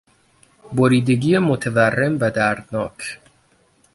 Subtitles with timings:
[0.73, 3.19] بریدگی متورم و دردناک